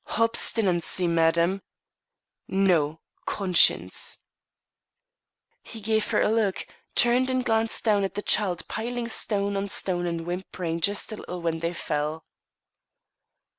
"Obstinacy, 0.17 1.07
madam." 1.07 1.61
"No; 2.47 3.01
conscience." 3.27 4.17
He 5.61 5.79
gave 5.79 6.07
her 6.09 6.19
a 6.23 6.27
look, 6.31 6.65
turned 6.95 7.29
and 7.29 7.45
glanced 7.45 7.83
down 7.83 8.03
at 8.03 8.15
the 8.15 8.23
child 8.23 8.67
piling 8.67 9.07
stone 9.07 9.55
on 9.55 9.67
stone 9.67 10.07
and 10.07 10.25
whimpering 10.25 10.79
just 10.81 11.11
a 11.11 11.17
little 11.17 11.39
when 11.43 11.59
they 11.59 11.71
fell. 11.73 12.25